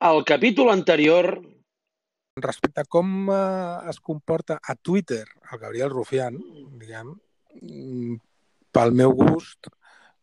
al 0.00 0.24
capítol 0.24 0.70
anterior... 0.70 1.42
Respecte 2.40 2.80
a 2.80 2.88
com 2.88 3.28
eh, 3.28 3.90
es 3.90 3.98
comporta 4.00 4.60
a 4.62 4.74
Twitter 4.74 5.26
el 5.52 5.58
Gabriel 5.58 5.90
Rufián, 5.90 6.38
diguem, 6.80 7.10
mm, 7.60 8.14
pel 8.72 8.94
meu 8.96 9.12
gust, 9.18 9.68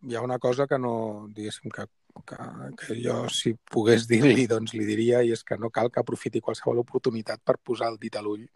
hi 0.07 0.15
ha 0.15 0.23
una 0.25 0.39
cosa 0.39 0.65
que 0.65 0.79
no, 0.79 1.27
diguéssim, 1.35 1.69
que, 1.69 1.85
que, 2.25 2.37
que 2.79 2.97
jo, 3.03 3.17
si 3.29 3.53
pogués 3.53 4.07
dir-li, 4.09 4.47
doncs 4.49 4.73
li 4.73 4.87
diria, 4.87 5.19
i 5.21 5.35
és 5.35 5.43
que 5.45 5.59
no 5.61 5.69
cal 5.69 5.91
que 5.91 6.01
aprofiti 6.01 6.41
qualsevol 6.41 6.81
oportunitat 6.81 7.43
per 7.43 7.59
posar 7.61 7.91
el 7.91 7.99
dit 8.01 8.15
a 8.15 8.23
l'ull 8.25 8.47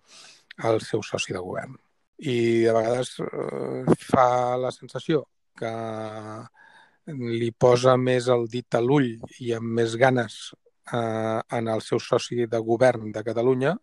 al 0.66 0.82
seu 0.82 1.04
soci 1.06 1.36
de 1.36 1.44
govern. 1.44 1.76
I 2.18 2.38
de 2.66 2.74
vegades 2.74 3.14
eh, 3.28 4.00
fa 4.00 4.58
la 4.58 4.72
sensació 4.74 5.28
que 5.60 5.76
li 7.12 7.52
posa 7.52 7.94
més 7.98 8.32
el 8.32 8.48
dit 8.50 8.80
a 8.80 8.82
l'ull 8.82 9.20
i 9.44 9.54
amb 9.60 9.78
més 9.82 10.00
ganes 10.00 10.40
eh, 10.94 11.40
en 11.58 11.68
el 11.72 11.82
seu 11.86 12.00
soci 12.00 12.46
de 12.50 12.60
govern 12.60 13.12
de 13.12 13.24
Catalunya 13.24 13.76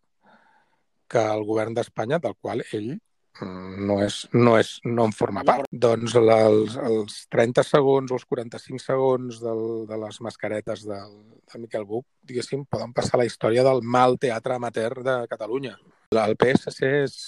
que 1.08 1.20
el 1.24 1.44
govern 1.48 1.74
d'Espanya, 1.74 2.18
del 2.20 2.36
qual 2.36 2.62
ell 2.66 2.90
mm, 2.92 3.86
no, 3.88 3.98
és, 4.04 4.20
no, 4.34 4.56
és, 4.60 4.74
no 4.84 5.08
en 5.08 5.14
forma 5.16 5.44
part. 5.48 5.68
Doncs 5.72 6.14
els, 6.20 6.76
els 6.90 7.18
30 7.32 7.64
segons 7.64 8.12
o 8.12 8.18
els 8.20 8.28
45 8.28 8.84
segons 8.84 9.40
del, 9.42 9.64
de 9.88 10.00
les 10.04 10.20
mascaretes 10.26 10.84
del, 10.86 11.18
de 11.48 11.62
Miquel 11.64 11.88
Buch, 11.88 12.06
diguéssim, 12.28 12.66
poden 12.68 12.92
passar 12.96 13.20
la 13.20 13.28
història 13.28 13.64
del 13.66 13.82
mal 13.82 14.18
teatre 14.20 14.58
amateur 14.58 15.00
de 15.02 15.18
Catalunya. 15.32 15.78
El 16.12 16.36
PSC 16.40 16.94
és 17.04 17.18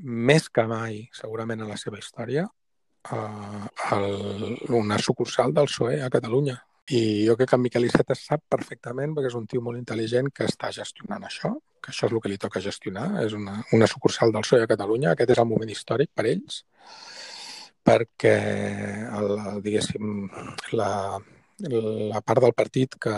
més 0.00 0.48
que 0.48 0.64
mai, 0.68 1.02
segurament 1.12 1.60
en 1.60 1.70
la 1.70 1.78
seva 1.80 2.00
història, 2.00 2.46
uh, 3.12 3.66
el, 3.96 4.56
una 4.72 4.98
sucursal 4.98 5.52
del 5.56 5.68
PSOE 5.68 6.00
a 6.04 6.10
Catalunya. 6.12 6.56
I 6.92 7.24
jo 7.24 7.36
crec 7.36 7.48
que 7.48 7.56
en 7.56 7.62
Miquel 7.64 7.86
Iceta 7.88 8.14
sap 8.18 8.42
perfectament, 8.52 9.14
perquè 9.16 9.30
és 9.30 9.36
un 9.38 9.46
tio 9.48 9.62
molt 9.64 9.80
intel·ligent 9.80 10.28
que 10.36 10.44
està 10.44 10.68
gestionant 10.74 11.22
això, 11.24 11.54
que 11.80 11.92
això 11.92 12.08
és 12.08 12.12
el 12.12 12.20
que 12.20 12.32
li 12.32 12.40
toca 12.40 12.60
gestionar, 12.64 13.06
és 13.24 13.32
una, 13.36 13.56
una 13.72 13.88
sucursal 13.88 14.32
del 14.32 14.44
PSOE 14.44 14.66
a 14.66 14.68
Catalunya, 14.68 15.12
aquest 15.12 15.32
és 15.32 15.40
el 15.40 15.48
moment 15.48 15.72
històric 15.72 16.12
per 16.12 16.26
ells, 16.28 16.60
perquè, 17.84 18.34
el, 19.16 19.32
diguéssim, 19.64 20.28
la, 20.76 20.90
la 21.60 22.20
part 22.20 22.44
del 22.44 22.56
partit 22.56 22.98
que, 23.00 23.16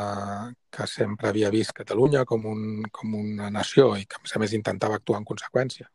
que 0.70 0.86
sempre 0.90 1.30
havia 1.30 1.50
vist 1.54 1.74
Catalunya 1.74 2.24
com, 2.24 2.46
un, 2.52 2.86
com 2.92 3.18
una 3.18 3.50
nació 3.50 3.92
i 3.98 4.06
que, 4.06 4.20
a 4.20 4.26
més 4.26 4.36
a 4.36 4.42
més, 4.42 4.54
intentava 4.58 5.00
actuar 5.00 5.22
en 5.22 5.26
conseqüència, 5.26 5.90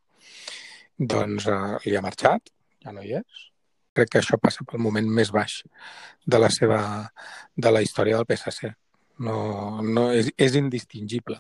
doncs 1.16 1.47
eh, 1.47 1.61
li 1.88 1.95
ha 1.95 2.03
marxat, 2.03 2.52
ja 2.83 2.91
no 2.95 3.03
hi 3.03 3.16
és, 3.19 3.47
crec 3.95 4.11
que 4.11 4.22
això 4.22 4.39
passa 4.42 4.66
pel 4.67 4.81
moment 4.84 5.08
més 5.20 5.31
baix 5.36 5.61
de 6.25 6.39
la 6.39 6.50
seva 6.53 6.81
de 7.56 7.72
la 7.72 7.81
història 7.86 8.20
del 8.20 8.28
PSC. 8.30 8.72
No, 9.22 9.81
no 9.84 10.09
és, 10.16 10.31
és 10.38 10.56
indistingible. 10.58 11.38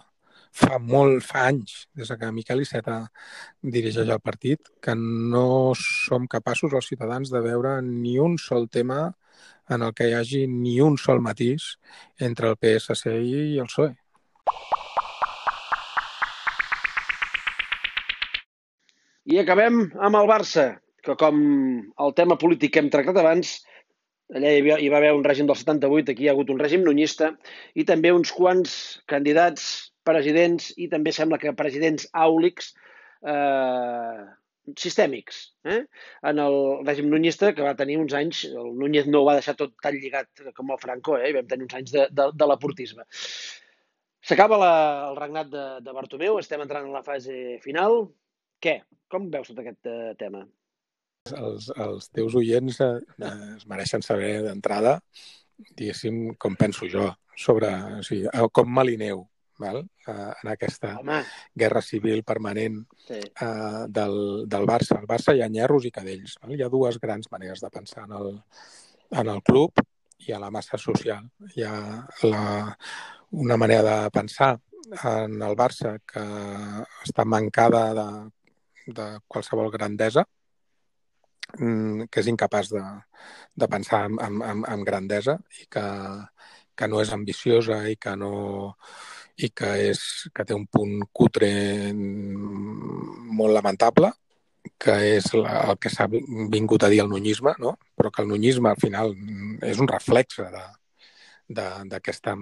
Fa 0.51 0.77
molt, 0.83 1.23
fa 1.23 1.45
anys, 1.47 1.85
des 1.95 2.11
que 2.19 2.31
Miquel 2.35 2.61
Iceta 2.65 2.97
dirigeix 3.75 4.09
el 4.09 4.19
partit, 4.19 4.67
que 4.83 4.95
no 4.99 5.71
som 5.79 6.27
capaços 6.27 6.75
els 6.75 6.91
ciutadans 6.91 7.31
de 7.31 7.39
veure 7.45 7.77
ni 7.85 8.17
un 8.19 8.35
sol 8.37 8.67
tema 8.67 9.13
en 9.71 9.87
el 9.87 9.93
que 9.95 10.09
hi 10.09 10.15
hagi 10.17 10.43
ni 10.51 10.75
un 10.83 10.97
sol 10.99 11.23
matís 11.23 11.77
entre 12.19 12.51
el 12.51 12.59
PSC 12.59 13.15
i 13.15 13.59
el 13.63 13.71
PSOE. 13.71 13.95
I 19.31 19.39
acabem 19.39 19.85
amb 20.03 20.17
el 20.19 20.27
Barça, 20.27 20.65
que 21.05 21.17
com 21.19 21.37
el 22.05 22.15
tema 22.17 22.37
polític 22.41 22.73
que 22.73 22.83
hem 22.83 22.89
tractat 22.93 23.19
abans, 23.21 23.55
allà 24.31 24.51
hi, 24.51 24.61
havia, 24.61 24.77
hi 24.79 24.89
va 24.93 24.99
haver 25.01 25.13
un 25.17 25.25
règim 25.27 25.47
del 25.49 25.59
78, 25.59 26.13
aquí 26.13 26.25
hi 26.25 26.29
ha 26.31 26.35
hagut 26.35 26.51
un 26.53 26.61
règim 26.61 26.85
nunista, 26.87 27.31
i 27.75 27.85
també 27.87 28.13
uns 28.15 28.31
quants 28.35 28.75
candidats 29.11 29.65
presidents 30.07 30.71
i 30.81 30.87
també 30.91 31.13
sembla 31.13 31.39
que 31.41 31.53
presidents 31.57 32.07
àulics 32.13 32.71
eh, 33.27 34.21
sistèmics. 34.77 35.41
Eh? 35.65 35.81
En 36.31 36.41
el 36.41 36.57
règim 36.85 37.09
nunista, 37.11 37.51
que 37.57 37.65
va 37.65 37.75
tenir 37.77 37.97
uns 38.01 38.13
anys, 38.17 38.45
el 38.49 38.71
Núñez 38.77 39.09
no 39.09 39.21
ho 39.21 39.27
va 39.29 39.37
deixar 39.39 39.57
tot 39.59 39.73
tan 39.83 39.97
lligat 39.97 40.45
com 40.57 40.71
el 40.71 40.79
Franco, 40.81 41.17
eh? 41.17 41.31
i 41.31 41.37
vam 41.37 41.49
tenir 41.49 41.67
uns 41.67 41.77
anys 41.81 41.97
de, 41.97 42.07
de, 42.11 42.29
de 42.37 42.49
l'aportisme. 42.49 43.05
S'acaba 44.21 44.57
el 45.09 45.15
regnat 45.17 45.49
de, 45.49 45.67
de 45.81 45.93
Bartomeu, 45.97 46.37
estem 46.39 46.61
entrant 46.61 46.85
en 46.85 46.93
la 46.93 47.05
fase 47.05 47.57
final. 47.63 48.03
Què? 48.61 48.81
Com 49.09 49.31
veus 49.33 49.49
tot 49.49 49.61
aquest 49.63 49.89
eh, 49.89 50.13
tema? 50.19 50.45
Els, 51.37 51.71
els 51.75 52.09
teus 52.13 52.35
oients 52.39 52.79
eh, 52.83 52.93
es 53.57 53.67
mereixen 53.69 54.03
saber 54.05 54.39
d'entrada, 54.45 54.99
diguéssim, 55.77 56.33
com 56.41 56.55
penso 56.59 56.89
jo, 56.89 57.09
sobre 57.37 57.69
o 57.99 58.01
sigui, 58.05 58.27
com 58.53 58.71
m'alineu 58.71 59.25
val? 59.61 59.83
Uh, 60.07 60.33
en 60.41 60.49
aquesta 60.49 60.95
Home. 60.97 61.21
guerra 61.53 61.81
civil 61.85 62.23
permanent 62.25 62.81
sí. 63.05 63.19
uh, 63.45 63.85
del, 63.87 64.17
del 64.49 64.65
Barça. 64.65 64.97
Al 64.97 65.07
Barça 65.09 65.35
hi 65.37 65.43
ha 65.45 65.49
nyerros 65.53 65.85
i 65.85 65.93
cadells. 65.93 66.39
Val? 66.41 66.55
Hi 66.57 66.65
ha 66.65 66.71
dues 66.73 66.97
grans 67.03 67.29
maneres 67.31 67.61
de 67.61 67.69
pensar 67.69 68.07
en 68.07 68.17
el, 68.17 68.33
en 69.21 69.31
el 69.35 69.43
club 69.45 69.83
i 70.25 70.33
a 70.33 70.41
la 70.41 70.51
massa 70.53 70.81
social. 70.81 71.29
Hi 71.55 71.65
ha 71.67 71.77
la, 72.25 72.43
una 73.45 73.57
manera 73.57 74.03
de 74.03 74.11
pensar 74.17 74.55
en 74.91 75.41
el 75.41 75.55
Barça 75.55 75.95
que 76.09 76.25
està 77.05 77.25
mancada 77.25 77.85
de, 77.95 78.09
de 78.97 79.07
qualsevol 79.27 79.71
grandesa, 79.71 80.25
que 81.55 82.21
és 82.21 82.29
incapaç 82.31 82.71
de, 82.73 82.83
de 83.55 83.67
pensar 83.71 84.05
en, 84.09 84.41
en, 84.41 84.63
en 84.67 84.85
grandesa 84.87 85.37
i 85.61 85.67
que, 85.71 85.85
que 86.75 86.87
no 86.87 87.01
és 87.03 87.11
ambiciosa 87.13 87.83
i 87.89 87.97
que 87.99 88.15
no 88.17 88.31
i 89.41 89.49
que, 89.55 89.69
és, 89.91 90.01
que 90.35 90.45
té 90.45 90.53
un 90.53 90.67
punt 90.69 91.05
cutre 91.13 91.49
molt 91.93 93.55
lamentable, 93.55 94.11
que 94.81 94.95
és 95.15 95.31
la, 95.33 95.55
el 95.71 95.79
que 95.81 95.89
s'ha 95.89 96.07
vingut 96.11 96.83
a 96.83 96.89
dir 96.91 97.01
el 97.03 97.09
nunyisme, 97.09 97.55
no? 97.63 97.77
però 97.97 98.11
que 98.13 98.21
el 98.21 98.29
nunyisme 98.29 98.69
al 98.69 98.81
final 98.81 99.15
és 99.65 99.81
un 99.81 99.89
reflexe 99.89 100.45
d'aquesta 101.49 102.35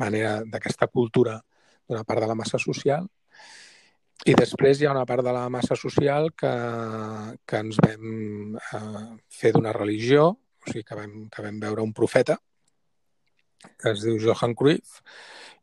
manera, 0.00 0.40
d'aquesta 0.44 0.88
cultura 0.90 1.38
d'una 1.88 2.04
part 2.04 2.20
de 2.24 2.28
la 2.30 2.36
massa 2.38 2.58
social 2.58 3.06
i 4.26 4.34
després 4.34 4.80
hi 4.80 4.88
ha 4.88 4.92
una 4.94 5.06
part 5.06 5.22
de 5.22 5.32
la 5.32 5.46
massa 5.52 5.76
social 5.78 6.32
que, 6.34 6.50
que 7.46 7.62
ens 7.62 7.78
vam 7.84 8.56
eh, 8.58 9.06
fer 9.30 9.52
d'una 9.54 9.72
religió, 9.76 10.26
o 10.34 10.70
sigui, 10.70 10.82
que 10.84 10.98
vam, 10.98 11.14
que 11.30 11.44
vam 11.44 11.60
veure 11.62 11.84
un 11.86 11.94
profeta 11.94 12.38
que 13.78 13.90
es 13.90 14.02
diu 14.04 14.18
Johan 14.22 14.54
Cruyff 14.58 15.00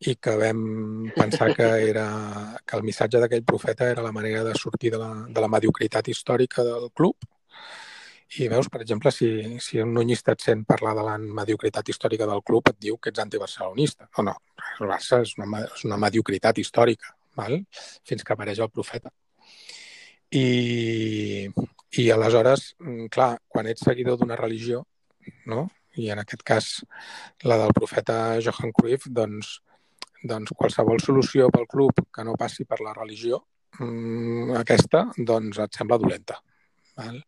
i 0.08 0.16
que 0.20 0.34
vam 0.40 1.12
pensar 1.16 1.54
que, 1.56 1.68
era, 1.90 2.08
que 2.68 2.76
el 2.78 2.84
missatge 2.84 3.22
d'aquell 3.22 3.46
profeta 3.48 3.88
era 3.92 4.04
la 4.04 4.12
manera 4.16 4.44
de 4.44 4.56
sortir 4.60 4.92
de 4.92 5.00
la, 5.00 5.12
de 5.30 5.44
la 5.44 5.52
mediocritat 5.52 6.10
històrica 6.12 6.64
del 6.68 6.90
club. 6.92 7.16
I 8.36 8.50
veus, 8.52 8.68
per 8.68 8.82
exemple, 8.84 9.12
si, 9.16 9.30
si 9.64 9.80
un 9.80 9.94
nunyista 9.96 10.34
et 10.36 10.44
sent 10.44 10.66
parlar 10.68 10.96
de 10.98 11.06
la 11.08 11.16
mediocritat 11.18 11.92
històrica 11.94 12.28
del 12.28 12.44
club, 12.44 12.68
et 12.74 12.82
diu 12.88 12.98
que 13.00 13.14
ets 13.14 13.24
antibarcelonista. 13.24 14.10
No, 14.18 14.32
no, 14.32 14.36
el 14.82 14.92
Barça 14.92 15.22
és 15.24 15.38
una, 15.40 15.64
és 15.64 15.86
una 15.88 16.02
mediocritat 16.02 16.60
històrica 16.60 17.15
val? 17.38 17.62
fins 18.08 18.24
que 18.24 18.34
apareix 18.34 18.62
el 18.64 18.72
profeta. 18.74 19.12
I, 20.36 21.48
i 22.02 22.10
aleshores, 22.12 22.74
mm, 22.82 23.08
clar, 23.14 23.36
quan 23.48 23.70
ets 23.72 23.86
seguidor 23.88 24.18
d'una 24.20 24.38
religió, 24.40 24.84
no? 25.52 25.68
i 25.96 26.10
en 26.12 26.20
aquest 26.20 26.44
cas 26.44 26.66
la 27.48 27.58
del 27.62 27.74
profeta 27.76 28.38
Johan 28.44 28.74
Cruyff, 28.76 29.08
doncs, 29.08 29.60
doncs 30.24 30.52
qualsevol 30.58 31.00
solució 31.04 31.48
pel 31.54 31.68
club 31.72 32.02
que 32.14 32.26
no 32.28 32.36
passi 32.40 32.66
per 32.68 32.82
la 32.84 32.94
religió, 32.98 33.40
mmm, 33.80 34.56
aquesta, 34.60 35.06
doncs 35.18 35.62
et 35.64 35.80
sembla 35.80 36.00
dolenta. 36.02 36.42
Val? 37.00 37.22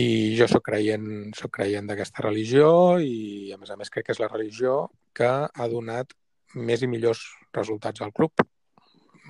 I 0.00 0.36
jo 0.38 0.46
sóc 0.46 0.62
creient, 0.68 1.34
sóc 1.36 1.50
creient 1.58 1.88
d'aquesta 1.90 2.22
religió 2.28 2.70
i, 3.02 3.50
a 3.52 3.58
més 3.58 3.72
a 3.72 3.76
més, 3.76 3.90
crec 3.90 4.06
que 4.06 4.14
és 4.14 4.22
la 4.22 4.30
religió 4.30 4.84
que 5.16 5.28
ha 5.50 5.68
donat 5.68 6.14
més 6.54 6.82
i 6.82 6.88
millors 6.90 7.24
resultats 7.56 8.02
al 8.04 8.14
club 8.14 8.46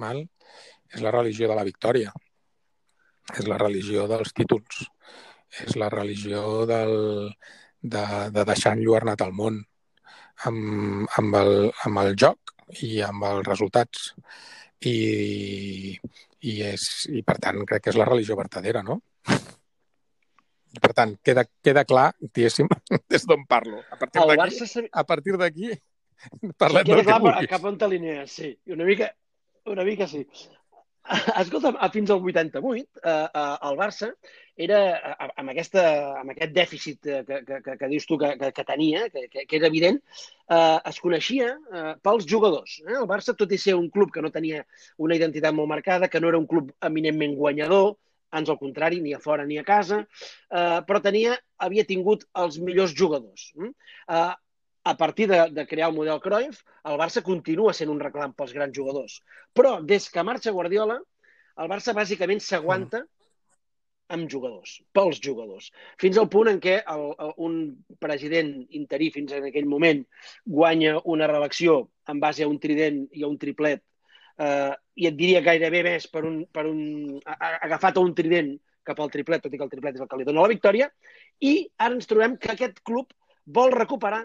mal? 0.01 0.25
és 0.91 1.03
la 1.05 1.13
religió 1.15 1.49
de 1.51 1.57
la 1.57 1.67
victòria, 1.67 2.13
és 3.39 3.47
la 3.47 3.59
religió 3.61 4.07
dels 4.11 4.33
títols, 4.35 4.85
és 5.65 5.77
la 5.79 5.91
religió 5.93 6.65
del, 6.67 6.95
de, 7.81 8.05
de 8.35 8.47
deixar 8.49 8.75
enlluernat 8.77 9.23
el 9.27 9.35
món 9.37 9.61
amb, 10.49 11.07
amb, 11.19 11.37
el, 11.43 11.55
amb 11.87 12.03
el 12.05 12.17
joc 12.19 12.55
i 12.87 12.99
amb 13.07 13.27
els 13.31 13.47
resultats. 13.47 14.11
I, 14.81 14.97
i, 16.41 16.53
és, 16.65 16.85
i 17.13 17.21
per 17.27 17.37
tant 17.43 17.59
crec 17.69 17.85
que 17.85 17.93
és 17.93 17.99
la 18.01 18.07
religió 18.09 18.37
vertadera, 18.39 18.81
no? 18.83 18.97
Per 20.81 20.93
tant, 20.97 21.13
queda, 21.27 21.45
queda 21.61 21.83
clar, 21.85 22.07
diguéssim, 22.23 22.71
des 23.13 23.27
d'on 23.29 23.45
parlo. 23.51 23.83
A 23.91 23.99
partir 24.01 24.25
d'aquí, 24.25 24.87
a 24.91 25.05
partir 25.05 25.37
d'aquí 25.37 25.73
parlem 26.57 26.87
del 26.87 27.03
que 27.03 27.05
clar 27.05 27.21
vulguis. 27.21 27.51
cap 27.51 27.67
on 27.69 27.77
t'alinees, 27.81 28.39
sí. 28.39 28.55
I 28.67 28.77
una 28.77 28.87
mica, 28.89 29.11
una 29.67 29.85
mica 29.85 30.07
sí. 30.09 30.27
escolta'm, 31.41 31.79
fins 31.93 32.11
al 32.11 32.23
88, 32.23 33.01
eh, 33.03 33.13
eh, 33.13 33.57
el 33.69 33.79
Barça 33.79 34.11
era 34.61 34.81
amb, 35.17 35.49
aquesta, 35.53 35.85
amb 36.21 36.35
aquest 36.35 36.53
dèficit 36.53 37.01
que, 37.07 37.23
que, 37.47 37.61
que, 37.65 37.77
que 37.81 37.89
dius 37.91 38.07
tu 38.07 38.19
que, 38.21 38.35
que, 38.41 38.51
que 38.57 38.65
tenia, 38.69 39.07
que, 39.13 39.25
que, 39.33 39.57
era 39.57 39.71
evident, 39.71 40.01
eh, 40.51 40.79
es 40.91 41.01
coneixia 41.01 41.55
eh, 41.57 41.95
pels 42.05 42.29
jugadors. 42.29 42.77
Eh? 42.85 42.99
El 43.01 43.09
Barça, 43.11 43.35
tot 43.37 43.53
i 43.53 43.59
ser 43.61 43.79
un 43.79 43.89
club 43.91 44.13
que 44.13 44.23
no 44.25 44.33
tenia 44.35 44.67
una 44.99 45.17
identitat 45.17 45.57
molt 45.57 45.73
marcada, 45.73 46.11
que 46.13 46.21
no 46.21 46.29
era 46.29 46.41
un 46.41 46.49
club 46.51 46.75
eminentment 46.91 47.39
guanyador, 47.41 47.95
ans 48.37 48.53
al 48.53 48.61
contrari, 48.61 49.01
ni 49.03 49.15
a 49.17 49.19
fora 49.19 49.47
ni 49.47 49.59
a 49.59 49.65
casa, 49.67 50.05
eh, 50.05 50.79
però 50.87 51.01
tenia, 51.03 51.35
havia 51.59 51.87
tingut 51.89 52.29
els 52.45 52.61
millors 52.63 52.95
jugadors. 52.97 53.51
Eh, 53.57 54.31
a 54.85 54.97
partir 54.97 55.29
de, 55.29 55.51
de 55.51 55.67
crear 55.67 55.91
el 55.91 55.97
model 55.97 56.21
Cruyff, 56.21 56.63
el 56.85 56.99
Barça 56.99 57.23
continua 57.23 57.75
sent 57.77 57.91
un 57.93 58.01
reclam 58.01 58.33
pels 58.37 58.53
grans 58.57 58.77
jugadors. 58.77 59.21
Però 59.53 59.79
des 59.85 60.09
que 60.11 60.25
marxa 60.25 60.55
Guardiola, 60.57 60.99
el 61.61 61.69
Barça 61.69 61.95
bàsicament 61.97 62.41
s'aguanta 62.41 63.05
amb 64.11 64.27
jugadors, 64.31 64.81
pels 64.93 65.21
jugadors. 65.23 65.69
Fins 66.01 66.19
al 66.19 66.29
punt 66.33 66.49
en 66.51 66.59
què 66.63 66.81
el, 66.81 67.05
el, 67.13 67.35
un 67.47 67.61
president 68.03 68.51
interí 68.81 69.11
fins 69.15 69.37
en 69.37 69.47
aquell 69.51 69.69
moment 69.71 70.03
guanya 70.45 70.97
una 71.05 71.29
reelecció 71.31 71.85
en 72.11 72.19
base 72.23 72.43
a 72.43 72.51
un 72.51 72.59
trident 72.59 73.05
i 73.15 73.23
a 73.23 73.31
un 73.31 73.39
triplet 73.39 73.85
eh, 74.41 74.73
i 74.97 75.07
et 75.11 75.17
diria 75.21 75.45
gairebé 75.47 75.85
més 75.87 76.09
per 76.11 76.25
un, 76.27 76.43
per 76.51 76.67
un, 76.67 76.83
a, 77.23 77.37
a, 77.37 77.53
agafat 77.69 78.01
a 78.01 78.05
un 78.05 78.17
trident 78.19 78.57
cap 78.87 78.99
al 78.99 79.13
triplet, 79.13 79.45
tot 79.45 79.55
i 79.55 79.61
que 79.61 79.67
el 79.67 79.71
triplet 79.71 79.95
és 79.95 80.03
el 80.03 80.09
que 80.11 80.19
li 80.19 80.27
dona 80.27 80.43
la 80.43 80.51
victòria, 80.51 80.89
i 81.45 81.55
ara 81.79 81.95
ens 81.95 82.09
trobem 82.11 82.37
que 82.41 82.51
aquest 82.55 82.81
club 82.83 83.13
vol 83.47 83.71
recuperar 83.77 84.25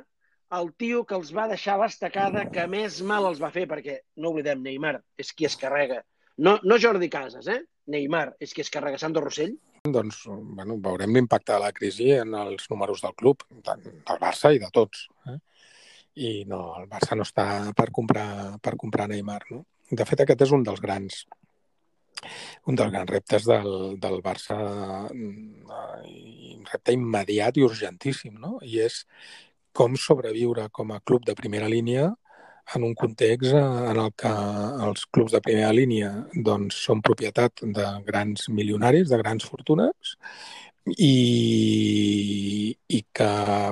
el 0.54 0.72
tio 0.78 1.04
que 1.06 1.16
els 1.18 1.32
va 1.36 1.48
deixar 1.50 1.78
l'estacada 1.82 2.46
que 2.52 2.66
més 2.70 3.02
mal 3.02 3.26
els 3.30 3.42
va 3.42 3.52
fer, 3.54 3.66
perquè, 3.70 4.00
no 4.22 4.32
oblidem, 4.34 4.62
Neymar 4.64 4.98
és 5.22 5.32
qui 5.34 5.48
es 5.50 5.58
carrega. 5.58 6.02
No, 6.38 6.58
no 6.64 6.80
Jordi 6.82 7.10
Casas, 7.10 7.48
eh? 7.48 7.62
Neymar 7.92 8.28
és 8.42 8.54
qui 8.54 8.64
es 8.64 8.72
carrega 8.74 9.00
Sandro 9.02 9.24
Rossell. 9.26 9.56
Doncs, 9.86 10.24
bueno, 10.28 10.80
veurem 10.82 11.14
l'impacte 11.14 11.54
de 11.54 11.62
la 11.62 11.72
crisi 11.76 12.10
en 12.18 12.34
els 12.38 12.70
números 12.72 13.04
del 13.06 13.14
club, 13.18 13.46
tant 13.66 13.84
del 13.86 14.22
Barça 14.22 14.52
i 14.56 14.62
de 14.62 14.70
tots. 14.74 15.08
Eh? 15.30 15.38
I 16.26 16.32
no, 16.50 16.62
el 16.80 16.90
Barça 16.90 17.18
no 17.18 17.26
està 17.28 17.46
per 17.78 17.92
comprar, 17.94 18.28
per 18.66 18.76
comprar 18.82 19.10
Neymar, 19.12 19.44
no? 19.52 19.66
De 19.92 20.06
fet, 20.10 20.24
aquest 20.24 20.48
és 20.48 20.54
un 20.56 20.64
dels 20.66 20.82
grans 20.82 21.26
un 22.66 22.78
dels 22.80 22.92
grans 22.94 23.10
reptes 23.10 23.46
del, 23.46 24.00
del 24.02 24.22
Barça, 24.26 24.56
mm, 25.14 25.66
un 26.56 26.64
repte 26.72 26.96
immediat 26.96 27.60
i 27.60 27.66
urgentíssim, 27.68 28.40
no? 28.42 28.56
I 28.66 28.80
és 28.88 29.04
com 29.75 29.98
sobreviure 30.00 30.69
com 30.72 30.94
a 30.95 31.01
club 31.04 31.25
de 31.27 31.36
primera 31.36 31.69
línia 31.72 32.10
en 32.74 32.83
un 32.83 32.94
context 32.95 33.54
eh, 33.54 33.63
en 33.92 34.00
el 34.01 34.12
que 34.18 34.31
els 34.88 35.06
clubs 35.13 35.36
de 35.36 35.42
primera 35.45 35.74
línia 35.75 36.12
doncs, 36.33 36.80
són 36.88 37.04
propietat 37.06 37.62
de 37.62 37.88
grans 38.07 38.50
milionaris, 38.50 39.10
de 39.12 39.19
grans 39.22 39.45
fortunes, 39.45 40.16
i, 40.86 42.75
i 42.94 43.00
que, 43.18 43.30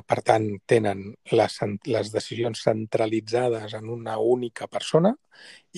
per 0.09 0.19
tant, 0.25 0.47
tenen 0.69 1.03
les, 1.31 1.57
les 1.85 2.11
decisions 2.13 2.63
centralitzades 2.65 3.75
en 3.77 3.89
una 3.93 4.17
única 4.17 4.67
persona 4.67 5.13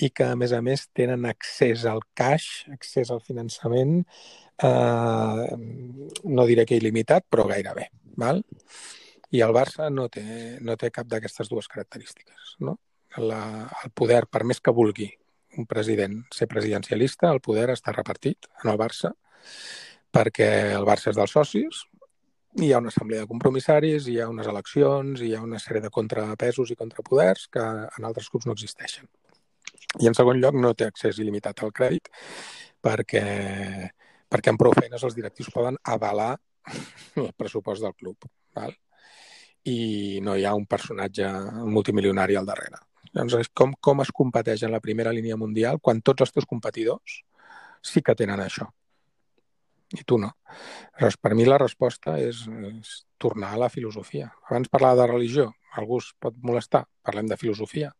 i 0.00 0.10
que, 0.10 0.30
a 0.32 0.36
més 0.36 0.54
a 0.56 0.62
més, 0.64 0.86
tenen 0.96 1.26
accés 1.28 1.84
al 1.88 2.00
cash, 2.16 2.64
accés 2.72 3.12
al 3.12 3.20
finançament, 3.24 3.98
eh, 4.64 5.48
no 6.24 6.48
diré 6.48 6.64
que 6.68 6.80
il·limitat, 6.80 7.28
però 7.28 7.48
gairebé. 7.52 7.90
Val? 8.16 8.40
I 9.36 9.42
el 9.44 9.54
Barça 9.56 9.90
no 9.92 10.08
té, 10.12 10.24
no 10.64 10.76
té 10.80 10.90
cap 10.94 11.08
d'aquestes 11.10 11.50
dues 11.52 11.68
característiques. 11.68 12.56
No? 12.64 12.78
La, 13.20 13.40
el 13.84 13.92
poder, 13.96 14.24
per 14.32 14.44
més 14.48 14.60
que 14.60 14.74
vulgui 14.74 15.10
un 15.56 15.66
president 15.68 16.20
ser 16.34 16.48
presidencialista, 16.52 17.30
el 17.32 17.42
poder 17.44 17.70
està 17.72 17.94
repartit 17.94 18.48
en 18.62 18.72
el 18.72 18.80
Barça 18.80 19.12
perquè 20.16 20.48
el 20.76 20.86
Barça 20.88 21.10
és 21.12 21.18
dels 21.18 21.32
socis, 21.32 21.82
hi 22.56 22.72
ha 22.72 22.80
una 22.80 22.88
assemblea 22.88 23.24
de 23.24 23.28
compromissaris, 23.28 24.08
hi 24.08 24.18
ha 24.20 24.28
unes 24.32 24.48
eleccions, 24.48 25.20
hi 25.20 25.34
ha 25.36 25.42
una 25.44 25.60
sèrie 25.60 25.82
de 25.84 25.92
contrapesos 25.92 26.72
i 26.72 26.78
contrapoders 26.78 27.48
que 27.52 27.62
en 27.62 28.08
altres 28.08 28.30
clubs 28.32 28.48
no 28.48 28.56
existeixen. 28.56 29.08
I 30.00 30.08
en 30.08 30.16
segon 30.16 30.40
lloc 30.40 30.56
no 30.56 30.72
té 30.74 30.88
accés 30.88 31.20
il·limitat 31.20 31.60
al 31.64 31.74
crèdit 31.76 32.08
perquè, 32.84 33.26
perquè 34.32 34.52
amb 34.52 34.60
prou 34.60 34.72
feines 34.76 35.04
els 35.04 35.16
directius 35.18 35.52
poden 35.52 35.76
avalar 35.84 36.32
el 37.20 37.30
pressupost 37.36 37.84
del 37.84 37.96
club. 37.96 38.28
Val? 38.56 38.72
I 39.70 40.20
no 40.22 40.36
hi 40.36 40.44
ha 40.46 40.54
un 40.54 40.66
personatge 40.70 41.28
multimilionari 41.66 42.36
al 42.38 42.46
darrere. 42.46 42.78
Llavors, 43.16 43.50
com, 43.56 43.72
com 43.80 44.02
es 44.04 44.12
competeix 44.12 44.62
en 44.66 44.74
la 44.74 44.82
primera 44.84 45.12
línia 45.14 45.38
mundial 45.40 45.80
quan 45.82 46.02
tots 46.04 46.26
els 46.26 46.34
teus 46.34 46.46
competidors 46.48 47.22
sí 47.86 48.02
que 48.04 48.14
tenen 48.18 48.42
això? 48.42 48.66
I 49.96 50.02
tu 50.04 50.18
no. 50.18 50.32
Llavors, 50.98 51.16
per 51.22 51.32
mi 51.38 51.46
la 51.46 51.58
resposta 51.62 52.16
és, 52.20 52.42
és 52.46 52.94
tornar 53.22 53.54
a 53.54 53.60
la 53.64 53.70
filosofia. 53.72 54.28
Abans 54.50 54.70
parlava 54.72 55.02
de 55.02 55.08
religió, 55.12 55.48
algú 55.80 56.00
es 56.02 56.10
pot 56.20 56.36
molestar, 56.42 56.84
parlem 57.06 57.30
de 57.30 57.38
filosofia. 57.40 57.92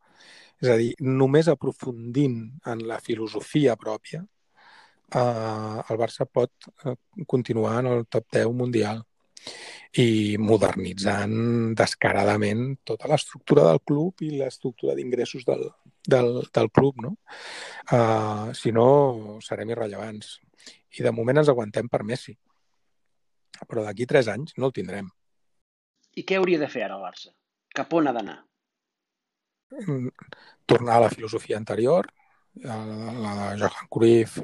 És 0.62 0.73
a 0.73 0.77
dir, 0.81 0.93
només 1.01 1.49
aprofundint 1.53 2.39
en 2.67 2.87
la 2.89 2.99
filosofia 3.05 3.77
pròpia, 3.81 4.23
eh, 4.23 5.21
el 5.91 6.01
Barça 6.01 6.27
pot 6.27 6.71
eh, 6.85 6.97
continuar 7.27 7.79
en 7.81 7.93
el 7.93 8.07
top 8.07 8.27
10 8.39 8.55
mundial 8.57 9.05
i 10.03 10.37
modernitzant 10.43 11.75
descaradament 11.79 12.81
tota 12.85 13.09
l'estructura 13.11 13.69
del 13.71 13.81
club 13.87 14.25
i 14.27 14.33
l'estructura 14.37 14.97
d'ingressos 14.97 15.47
del, 15.47 15.62
del, 16.06 16.43
del 16.53 16.71
club. 16.71 17.00
No? 17.05 17.15
Uh, 17.91 18.53
si 18.56 18.73
no, 18.75 19.38
serem 19.44 19.71
irrellevants. 19.73 20.37
I 20.99 21.05
de 21.05 21.12
moment 21.12 21.43
ens 21.43 21.53
aguantem 21.53 21.88
per 21.93 22.03
Messi. 22.05 22.37
Però 23.67 23.85
d'aquí 23.85 24.06
tres 24.09 24.29
anys 24.29 24.56
no 24.59 24.69
el 24.69 24.77
tindrem. 24.77 25.09
I 26.17 26.25
què 26.25 26.38
hauria 26.38 26.61
de 26.61 26.69
fer 26.73 26.85
ara 26.85 26.97
el 26.99 27.05
Barça? 27.05 27.33
Cap 27.77 27.93
on 27.97 28.09
ha 28.09 28.15
d'anar? 28.17 28.37
Mm, 29.77 30.12
tornar 30.65 30.97
a 30.97 31.06
la 31.06 31.11
filosofia 31.12 31.56
anterior, 31.59 32.06
la 32.62 33.33
de 33.38 33.49
Johan 33.61 33.88
Cruyff 33.93 34.38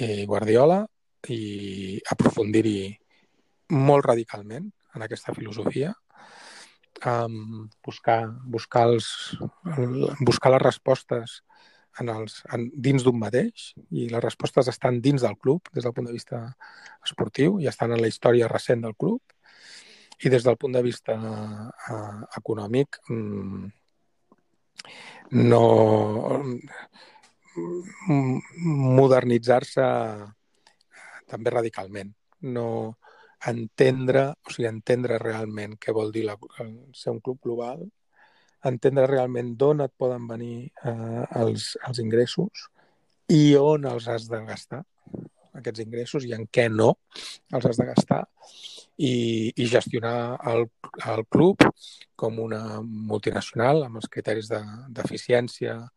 i 0.00 0.26
Guardiola, 0.28 0.82
i 1.28 2.00
aprofundir-hi 2.12 2.80
molt 3.70 4.06
radicalment 4.06 4.70
en 4.94 5.04
aquesta 5.06 5.34
filosofia, 5.34 5.92
um, 7.06 7.68
buscar, 7.86 8.20
buscar, 8.44 8.86
els, 8.88 9.10
buscar 10.20 10.52
les 10.54 10.62
respostes 10.62 11.40
en 12.00 12.10
els, 12.12 12.40
en, 12.54 12.68
dins 12.74 13.02
d'un 13.04 13.18
mateix 13.18 13.72
i 13.90 14.06
les 14.10 14.22
respostes 14.22 14.70
estan 14.70 15.00
dins 15.02 15.22
del 15.22 15.36
club 15.38 15.68
des 15.74 15.84
del 15.84 15.94
punt 15.96 16.06
de 16.06 16.14
vista 16.14 16.42
esportiu 17.04 17.58
i 17.60 17.68
estan 17.70 17.92
en 17.92 18.02
la 18.02 18.10
història 18.10 18.48
recent 18.48 18.84
del 18.84 18.94
club 18.94 19.20
i 20.24 20.30
des 20.30 20.44
del 20.44 20.58
punt 20.60 20.76
de 20.76 20.82
vista 20.84 21.16
uh, 21.16 22.20
econòmic 22.38 23.00
um, 23.10 23.70
no 25.30 25.64
modernitzar-se 28.60 29.86
també 31.30 31.52
radicalment. 31.52 32.12
No, 32.40 32.96
entendre, 33.48 34.26
o 34.44 34.52
sigui, 34.52 34.68
entendre 34.68 35.18
realment 35.22 35.78
què 35.80 35.94
vol 35.96 36.12
dir 36.12 36.26
la, 36.28 36.36
ser 36.96 37.14
un 37.14 37.20
club 37.24 37.40
global, 37.44 37.86
entendre 38.68 39.06
realment 39.08 39.54
d'on 39.56 39.80
et 39.86 39.92
poden 39.96 40.26
venir 40.28 40.68
eh, 40.84 41.24
els, 41.40 41.72
els 41.88 42.00
ingressos 42.02 42.66
i 43.32 43.54
on 43.56 43.86
els 43.88 44.08
has 44.10 44.26
de 44.28 44.42
gastar, 44.44 44.82
aquests 45.56 45.82
ingressos, 45.84 46.26
i 46.26 46.34
en 46.36 46.46
què 46.52 46.68
no 46.72 46.92
els 47.54 47.66
has 47.66 47.80
de 47.80 47.86
gastar, 47.88 48.24
i, 49.00 49.14
i 49.56 49.68
gestionar 49.70 50.36
el, 50.50 50.66
el 51.08 51.24
club 51.32 51.64
com 52.20 52.38
una 52.42 52.82
multinacional, 52.82 53.86
amb 53.86 54.00
els 54.02 54.10
criteris 54.12 54.50
d'eficiència 54.50 55.78
de, 55.78 55.88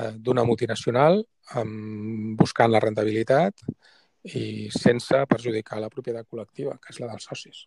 eh, 0.00 0.12
d'una 0.16 0.46
multinacional, 0.48 1.20
amb, 1.60 2.38
buscant 2.40 2.72
la 2.72 2.82
rentabilitat, 2.84 3.66
i 4.36 4.68
sense 4.74 5.20
perjudicar 5.30 5.80
la 5.80 5.90
propietat 5.92 6.28
col·lectiva, 6.28 6.76
que 6.82 6.92
és 6.92 7.00
la 7.00 7.10
dels 7.12 7.28
socis. 7.30 7.64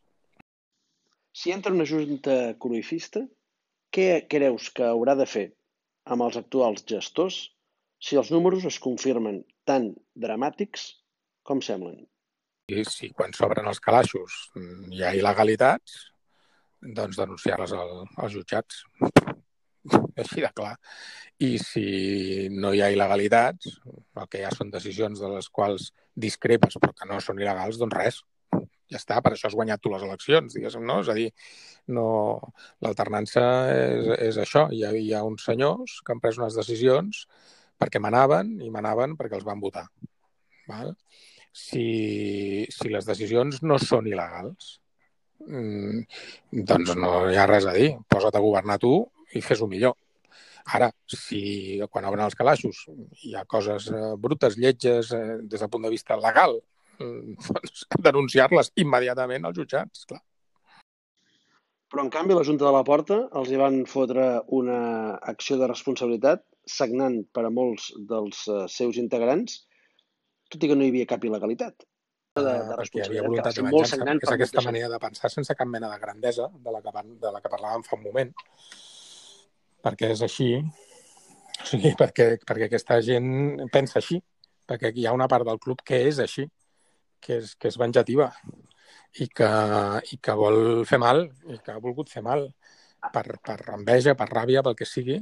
Si 1.33 1.53
entra 1.55 1.73
una 1.73 1.87
junta 1.87 2.53
cruifista, 2.59 3.23
què 3.91 4.27
creus 4.31 4.69
que 4.75 4.85
haurà 4.87 5.15
de 5.19 5.27
fer 5.27 5.47
amb 6.11 6.25
els 6.27 6.37
actuals 6.39 6.83
gestors 6.87 7.41
si 8.01 8.17
els 8.19 8.31
números 8.33 8.65
es 8.67 8.79
confirmen 8.83 9.41
tan 9.67 9.91
dramàtics 10.17 10.87
com 11.47 11.61
semblen? 11.63 12.01
I 12.71 12.85
si 12.87 13.11
quan 13.15 13.33
s'obren 13.35 13.67
els 13.67 13.81
calaixos 13.83 14.37
hi 14.91 15.03
ha 15.03 15.13
il·legalitats, 15.17 15.97
doncs 16.81 17.19
denunciar-les 17.19 17.73
al, 17.77 18.05
als 18.17 18.33
jutjats. 18.33 18.83
Així 20.21 20.43
de 20.43 20.51
clar. 20.55 20.75
I 21.41 21.55
si 21.61 21.85
no 22.53 22.73
hi 22.73 22.83
ha 22.83 22.91
il·legalitats, 22.93 23.79
el 23.87 24.27
que 24.29 24.43
ha 24.45 24.51
són 24.53 24.73
decisions 24.73 25.21
de 25.23 25.31
les 25.31 25.47
quals 25.49 25.89
discrepes 26.25 26.77
però 26.81 26.93
que 26.97 27.07
no 27.09 27.21
són 27.23 27.41
il·legals, 27.41 27.79
doncs 27.81 27.97
res. 27.97 28.19
Ja 28.91 28.99
està, 28.99 29.21
per 29.23 29.31
això 29.33 29.47
has 29.47 29.55
guanyat 29.55 29.79
tu 29.81 29.89
les 29.93 30.03
eleccions, 30.03 30.53
diguéssim, 30.53 30.83
no? 30.85 30.99
És 31.01 31.09
a 31.09 31.15
dir, 31.15 31.29
no... 31.95 32.05
l'alternança 32.83 33.43
és, 33.71 34.09
és 34.27 34.39
això. 34.43 34.67
Hi 34.75 34.83
ha, 34.85 34.91
hi 34.91 35.13
ha 35.15 35.23
uns 35.25 35.47
senyors 35.47 36.01
que 36.05 36.13
han 36.13 36.21
pres 36.23 36.39
unes 36.41 36.57
decisions 36.59 37.23
perquè 37.81 38.01
manaven 38.03 38.57
i 38.61 38.69
manaven 38.73 39.15
perquè 39.17 39.39
els 39.39 39.47
van 39.47 39.63
votar. 39.63 39.87
Val? 40.67 40.91
Si, 41.51 42.67
si 42.71 42.91
les 42.91 43.07
decisions 43.07 43.63
no 43.63 43.79
són 43.81 44.11
il·legals, 44.11 44.75
mm, 45.47 46.03
doncs 46.67 46.93
no 46.99 47.15
hi 47.31 47.39
ha 47.39 47.47
res 47.49 47.65
a 47.71 47.73
dir. 47.79 47.93
Posa't 48.11 48.37
a 48.37 48.43
governar 48.43 48.77
tu 48.83 48.93
i 49.35 49.43
fes-ho 49.43 49.67
millor. 49.71 49.95
Ara, 50.77 50.91
si 51.09 51.79
quan 51.89 52.05
obren 52.05 52.27
els 52.27 52.37
calaixos 52.37 52.83
hi 53.25 53.33
ha 53.35 53.45
coses 53.49 53.87
eh, 53.89 54.11
brutes, 54.25 54.57
lletges, 54.61 55.13
eh, 55.17 55.39
des 55.41 55.63
del 55.63 55.71
punt 55.73 55.87
de 55.87 55.93
vista 55.93 56.17
legal, 56.19 56.59
mm, 56.99 57.37
doncs 57.57 57.87
denunciar-les 58.09 58.73
immediatament 58.83 59.47
als 59.47 59.57
jutjats, 59.57 60.05
clar. 60.09 60.21
Però, 61.91 62.05
en 62.05 62.11
canvi, 62.13 62.35
la 62.37 62.45
Junta 62.47 62.63
de 62.63 62.71
la 62.71 62.85
Porta 62.87 63.17
els 63.35 63.49
hi 63.51 63.57
van 63.59 63.81
fotre 63.83 64.25
una 64.55 64.79
acció 65.33 65.57
de 65.59 65.67
responsabilitat 65.67 66.45
sagnant 66.69 67.17
per 67.35 67.43
a 67.43 67.51
molts 67.51 67.89
dels 68.07 68.45
uh, 68.47 68.63
seus 68.71 68.99
integrants, 69.01 69.57
tot 70.53 70.63
i 70.63 70.69
que 70.71 70.77
no 70.77 70.85
hi 70.85 70.93
havia 70.93 71.09
cap 71.09 71.25
il·legalitat. 71.27 71.83
De, 72.39 72.45
de 72.45 72.77
perquè 72.77 73.01
hi 73.01 73.03
havia 73.09 73.25
voluntat 73.25 73.57
de 73.57 73.65
venjança, 73.65 73.97
és 73.99 74.31
aquesta 74.37 74.63
manera 74.63 74.87
de 74.93 75.01
pensar 75.03 75.33
sense 75.33 75.55
cap 75.57 75.67
mena 75.67 75.89
de 75.91 75.99
grandesa 75.99 76.47
de 76.53 76.71
la 76.71 76.79
que, 76.85 76.93
de 77.25 77.33
la 77.35 77.41
que 77.43 77.51
parlàvem 77.51 77.83
fa 77.83 77.97
un 77.97 78.05
moment, 78.05 78.31
perquè 79.83 80.11
és 80.15 80.23
així, 80.25 80.49
o 81.61 81.67
sigui, 81.69 81.93
perquè, 81.99 82.35
perquè 82.47 82.67
aquesta 82.67 82.99
gent 83.05 83.67
pensa 83.73 83.99
així, 84.01 84.19
perquè 84.67 84.91
hi 84.95 85.07
ha 85.07 85.15
una 85.15 85.29
part 85.31 85.47
del 85.47 85.59
club 85.61 85.83
que 85.85 86.03
és 86.07 86.21
així, 86.23 86.47
que 87.21 87.39
és, 87.41 87.55
que 87.55 87.69
és 87.69 87.77
venjativa 87.77 88.31
i 89.21 89.27
que, 89.27 89.49
i 90.13 90.17
que 90.23 90.37
vol 90.37 90.85
fer 90.89 90.99
mal, 91.01 91.25
i 91.51 91.59
que 91.59 91.73
ha 91.73 91.83
volgut 91.83 92.09
fer 92.09 92.23
mal 92.25 92.47
per, 93.13 93.25
per 93.43 93.59
enveja, 93.75 94.15
per 94.17 94.29
ràbia, 94.31 94.63
pel 94.65 94.77
que 94.77 94.87
sigui, 94.87 95.19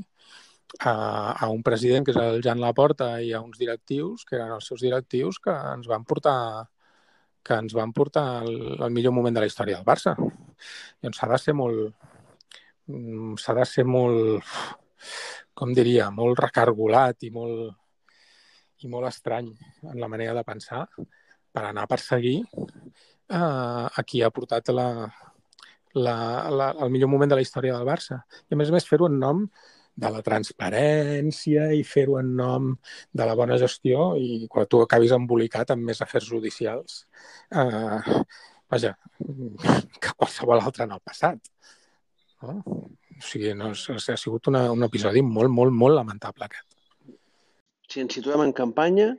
a, 0.80 0.94
a 1.34 1.50
un 1.50 1.64
president 1.66 2.06
que 2.06 2.14
és 2.14 2.20
el 2.22 2.44
Jan 2.46 2.62
Laporta 2.62 3.16
i 3.26 3.32
a 3.34 3.42
uns 3.42 3.58
directius, 3.62 4.26
que 4.28 4.38
eren 4.38 4.54
els 4.58 4.68
seus 4.70 4.84
directius, 4.86 5.40
que 5.44 5.56
ens 5.74 5.90
van 5.90 6.06
portar 6.06 6.68
que 7.50 7.56
ens 7.56 7.74
van 7.74 7.94
portar 7.96 8.26
al, 8.44 8.52
al 8.84 8.92
millor 8.94 9.14
moment 9.16 9.34
de 9.34 9.42
la 9.42 9.48
història 9.50 9.80
del 9.80 9.88
Barça. 9.88 10.14
Llavors 10.20 11.18
s'ha 11.18 11.30
de 11.32 11.38
ser 11.40 11.56
molt 11.56 12.09
s'ha 13.40 13.56
de 13.58 13.66
ser 13.70 13.86
molt 13.86 14.46
com 15.60 15.74
diria, 15.76 16.10
molt 16.16 16.40
recargolat 16.40 17.28
i 17.28 17.32
molt 17.36 17.76
i 18.80 18.88
molt 18.88 19.10
estrany 19.10 19.50
en 19.92 19.98
la 20.00 20.08
manera 20.08 20.34
de 20.38 20.44
pensar 20.48 20.86
per 20.96 21.64
anar 21.66 21.84
a 21.84 21.92
perseguir 21.92 22.38
eh, 22.40 23.86
a 24.00 24.04
qui 24.08 24.22
ha 24.24 24.32
portat 24.32 24.72
la, 24.72 24.88
la, 25.96 26.16
la, 26.50 26.70
el 26.86 26.94
millor 26.94 27.12
moment 27.12 27.34
de 27.34 27.40
la 27.40 27.44
història 27.44 27.76
del 27.76 27.88
Barça. 27.88 28.22
I 28.48 28.56
a 28.56 28.60
més 28.60 28.72
a 28.72 28.78
més 28.78 28.88
fer-ho 28.88 29.10
en 29.10 29.20
nom 29.20 29.44
de 30.00 30.12
la 30.14 30.22
transparència 30.24 31.66
i 31.76 31.84
fer-ho 31.84 32.16
en 32.22 32.32
nom 32.38 32.70
de 33.12 33.28
la 33.28 33.36
bona 33.36 33.58
gestió 33.60 34.14
i 34.16 34.46
quan 34.52 34.70
tu 34.72 34.80
acabis 34.86 35.12
embolicat 35.18 35.76
amb 35.76 35.90
més 35.90 36.00
afers 36.06 36.30
judicials, 36.30 37.02
eh, 37.52 38.24
vaja, 38.72 38.96
que 40.02 40.16
qualsevol 40.16 40.64
altre 40.64 40.88
en 40.88 40.96
el 40.96 41.04
passat. 41.04 41.52
No? 42.46 42.62
O 43.20 43.24
sigui, 43.26 43.52
no, 43.58 43.72
ha 43.74 44.18
sigut 44.18 44.48
una, 44.52 44.70
un 44.72 44.86
episodi 44.88 45.24
molt, 45.26 45.52
molt, 45.52 45.76
molt 45.76 45.98
lamentable 45.98 46.48
aquest. 46.48 46.68
Si 47.90 48.04
ens 48.04 48.16
situem 48.16 48.46
en 48.46 48.54
campanya, 48.56 49.10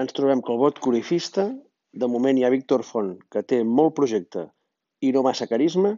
ens 0.00 0.16
trobem 0.16 0.42
que 0.42 0.52
el 0.54 0.60
vot 0.62 0.80
corifista 0.82 1.50
de 1.94 2.08
moment 2.10 2.38
hi 2.38 2.46
ha 2.46 2.52
Víctor 2.54 2.82
Font, 2.82 3.14
que 3.30 3.44
té 3.46 3.62
molt 3.64 3.94
projecte 3.94 4.48
i 5.04 5.12
no 5.14 5.22
massa 5.22 5.46
carisma, 5.46 5.94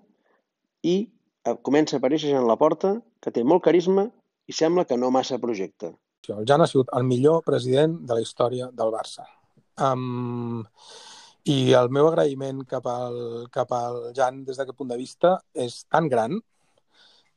i 0.85 0.97
eh, 1.07 1.57
comença 1.64 1.97
a 1.97 2.02
aparèixer 2.02 2.35
Jan 2.35 2.49
Laporta, 2.49 2.97
que 3.23 3.33
té 3.33 3.45
molt 3.45 3.64
carisma 3.64 4.11
i 4.47 4.55
sembla 4.55 4.85
que 4.85 4.99
no 5.00 5.12
massa 5.14 5.40
projecte. 5.43 5.95
El 6.28 6.47
Jan 6.49 6.62
ha 6.62 6.66
sigut 6.66 6.90
el 6.99 7.07
millor 7.07 7.45
president 7.47 8.00
de 8.07 8.19
la 8.19 8.23
història 8.23 8.69
del 8.75 8.90
Barça. 8.93 9.25
Um, 9.78 10.64
I 11.47 11.73
el 11.79 11.93
meu 11.95 12.09
agraïment 12.09 12.65
cap 12.67 12.87
al, 12.91 13.17
cap 13.55 13.71
al 13.76 13.99
Jan 14.17 14.43
des 14.47 14.59
d'aquest 14.59 14.79
punt 14.79 14.88
de 14.91 14.99
vista 14.99 15.37
és 15.55 15.85
tan 15.87 16.09
gran 16.11 16.41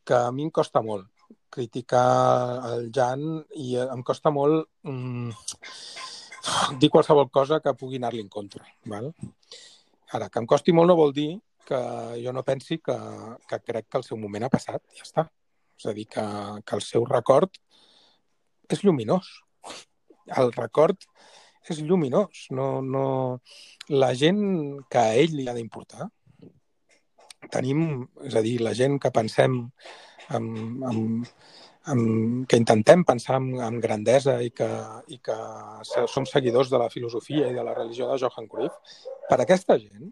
que 0.01 0.17
a 0.17 0.31
mi 0.33 0.47
em 0.47 0.49
costa 0.49 0.81
molt 0.81 1.05
criticar 1.53 2.07
el 2.71 2.89
Jan 2.95 3.21
i 3.61 3.75
em 3.81 4.01
costa 4.05 4.31
molt 4.33 4.65
um, 4.89 5.29
dir 6.81 6.89
qualsevol 6.89 7.29
cosa 7.29 7.59
que 7.61 7.75
pugui 7.77 8.01
anar-li 8.01 8.23
en 8.25 8.31
contra. 8.33 8.65
Val? 8.89 9.11
Ara, 10.17 10.29
que 10.29 10.41
em 10.41 10.49
costi 10.49 10.73
molt 10.73 10.89
no 10.89 10.97
vol 10.97 11.13
dir 11.13 11.29
que 11.69 11.79
jo 12.23 12.33
no 12.33 12.45
pensi 12.45 12.79
que, 12.81 12.97
que 13.45 13.61
crec 13.61 13.89
que 13.89 14.01
el 14.01 14.07
seu 14.07 14.17
moment 14.17 14.47
ha 14.47 14.53
passat, 14.53 14.81
ja 14.97 15.05
està. 15.05 15.27
És 15.77 15.85
a 15.85 15.93
dir, 15.93 16.07
que, 16.09 16.23
que 16.65 16.79
el 16.79 16.81
seu 16.81 17.05
record 17.05 17.61
és 18.73 18.81
lluminós. 18.81 19.29
El 20.37 20.49
record 20.55 21.05
és 21.75 21.83
lluminós. 21.85 22.47
No, 22.55 22.79
no... 22.81 23.03
La 23.89 24.11
gent 24.13 24.41
que 24.85 25.01
a 25.01 25.15
ell 25.17 25.33
li 25.33 25.47
ha 25.49 25.55
d'importar, 25.57 26.05
tenim, 27.49 28.03
és 28.27 28.35
a 28.37 28.43
dir, 28.45 28.59
la 28.61 28.75
gent 28.77 28.99
que 29.01 29.09
pensem 29.15 29.55
amb, 30.37 30.83
amb, 30.85 31.31
amb, 31.93 32.45
que 32.49 32.59
intentem 32.61 33.03
pensar 33.07 33.39
amb, 33.39 33.57
amb 33.65 33.81
grandesa 33.81 34.37
i 34.45 34.51
que, 34.53 34.69
i 35.09 35.17
que 35.25 35.37
som 36.13 36.27
seguidors 36.29 36.69
de 36.69 36.81
la 36.81 36.89
filosofia 36.93 37.49
i 37.49 37.57
de 37.57 37.65
la 37.65 37.73
religió 37.77 38.11
de 38.11 38.19
Johan 38.21 38.49
Cruyff, 38.51 38.97
per 39.29 39.39
aquesta 39.41 39.79
gent, 39.81 40.11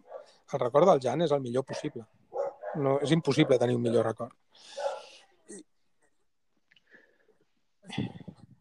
el 0.52 0.64
record 0.64 0.88
del 0.88 1.02
Jan 1.04 1.22
és 1.22 1.34
el 1.34 1.44
millor 1.44 1.66
possible. 1.68 2.06
No, 2.82 2.98
és 3.04 3.12
impossible 3.14 3.58
tenir 3.60 3.76
un 3.76 3.84
millor 3.84 4.06
record. 4.08 4.34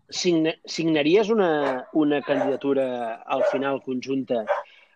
Signa, 0.07 0.53
signaries 0.63 1.29
una, 1.29 1.85
una 1.99 2.21
candidatura 2.23 3.23
al 3.27 3.43
final 3.51 3.81
conjunta 3.83 4.45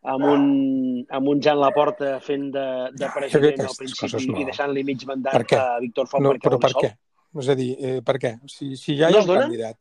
amb 0.02 0.26
un, 0.26 0.44
amb 1.10 1.28
un 1.28 1.42
Jan 1.44 1.60
Laporta 1.60 2.16
fent 2.24 2.50
de, 2.56 2.66
de 2.98 3.10
president 3.14 3.68
al 3.68 3.76
principi 3.78 4.26
no. 4.32 4.40
i 4.40 4.48
deixant-li 4.48 4.84
mig 4.88 5.04
mandat 5.10 5.54
a 5.58 5.66
Víctor 5.84 6.10
Font 6.10 6.26
no, 6.26 6.34
però 6.42 6.58
per 6.62 6.74
què? 6.78 6.92
És 7.42 7.52
a 7.52 7.56
dir, 7.56 7.70
eh, 7.78 8.00
per 8.04 8.18
què? 8.20 8.34
Si, 8.50 8.74
si 8.80 8.98
ja 9.00 9.12
hi 9.12 9.16
ha 9.16 9.22
no 9.22 9.24
un 9.24 9.30
dona? 9.30 9.46
candidat, 9.46 9.78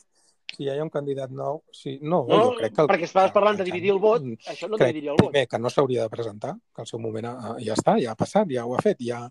si 0.52 0.66
ja 0.66 0.74
hi 0.76 0.82
ha 0.82 0.84
un 0.84 0.92
candidat 0.92 1.32
nou... 1.34 1.62
Si, 1.74 1.96
no, 2.02 2.20
no, 2.28 2.36
jo 2.44 2.52
crec 2.58 2.76
que... 2.76 2.84
El, 2.84 2.90
perquè 2.92 3.08
estaves 3.08 3.32
parlant 3.34 3.58
de 3.58 3.66
dividir 3.66 3.94
el 3.94 3.98
vot, 4.02 4.26
això 4.52 4.68
no 4.68 4.78
crec, 4.78 4.92
dividiria 4.92 5.14
el 5.14 5.18
vot. 5.18 5.32
Primer, 5.32 5.48
que 5.50 5.60
no 5.62 5.72
s'hauria 5.72 6.04
de 6.06 6.12
presentar, 6.12 6.54
que 6.74 6.84
al 6.84 6.90
seu 6.90 7.02
moment 7.02 7.26
ha, 7.30 7.34
ja 7.64 7.74
està, 7.78 7.96
ja 8.02 8.14
ha 8.14 8.18
passat, 8.18 8.52
ja 8.54 8.66
ho 8.68 8.76
ha 8.76 8.84
fet, 8.84 9.02
ja, 9.02 9.24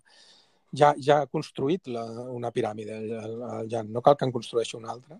ja, 0.76 0.92
ja 1.00 1.22
ha 1.22 1.30
construït 1.32 1.88
la, 1.94 2.04
una 2.34 2.52
piràmide, 2.52 2.98
el, 2.98 3.40
el 3.60 3.72
Jan. 3.72 3.88
No 3.94 4.04
cal 4.04 4.18
que 4.20 4.28
en 4.28 4.34
construeixi 4.36 4.76
una 4.80 4.92
altra. 4.92 5.16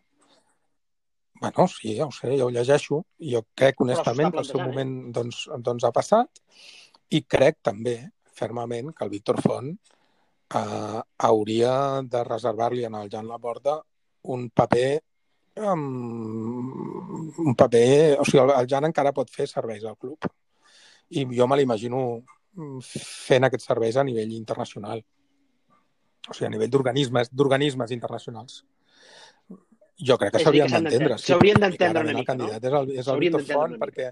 Bueno, 1.40 1.66
sí, 1.68 1.94
ja 1.96 2.06
ho 2.06 2.12
sé, 2.12 2.34
ja 2.36 2.44
ho 2.44 2.50
llegeixo. 2.52 3.02
Jo 3.32 3.44
crec 3.56 3.80
honestament 3.80 4.32
que 4.32 4.42
el 4.42 4.48
seu 4.48 4.60
moment 4.60 4.96
eh? 4.98 5.12
doncs, 5.16 5.46
doncs 5.64 5.86
ha 5.88 5.92
passat 5.96 6.42
i 7.16 7.22
crec 7.24 7.62
també 7.64 7.96
fermament 8.40 8.92
que 8.96 9.06
el 9.06 9.12
Víctor 9.12 9.40
Font 9.42 9.70
eh, 9.72 11.00
hauria 11.30 11.72
de 12.04 12.24
reservar-li 12.28 12.84
en 12.88 12.98
el 13.00 13.08
Jan 13.12 13.28
Laporta 13.28 13.80
un 14.34 14.50
paper 14.50 15.00
um, 15.56 17.32
un 17.46 17.54
paper... 17.54 18.18
O 18.20 18.24
sigui, 18.28 18.44
el 18.44 18.68
Jan 18.68 18.88
encara 18.90 19.14
pot 19.16 19.30
fer 19.32 19.48
serveis 19.48 19.84
al 19.84 19.96
club. 19.96 20.28
I 21.10 21.24
jo 21.36 21.48
me 21.48 21.58
l'imagino 21.58 22.02
fent 22.84 23.46
aquests 23.46 23.68
serveis 23.70 23.96
a 23.96 24.04
nivell 24.04 24.32
internacional. 24.36 25.02
O 26.28 26.34
sigui, 26.34 26.50
a 26.50 26.54
nivell 26.54 26.70
d'organismes 26.72 27.32
d'organismes 27.32 27.96
internacionals. 27.96 28.60
Jo 30.06 30.16
crec 30.20 30.34
que 30.34 30.42
s'haurien 30.44 30.70
d'entendre. 30.72 31.18
S'haurien 31.20 31.60
d'entendre 31.60 32.04
una 32.06 32.16
mica, 32.16 32.36
no? 32.38 32.48
És 32.56 32.64
el, 32.70 32.94
és 33.02 33.10
el 33.12 33.20
Víctor 33.20 33.44
Font 33.48 33.76
perquè, 33.80 34.10